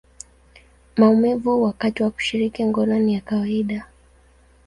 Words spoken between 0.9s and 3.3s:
maumivu wakati wa kushiriki ngono ni ya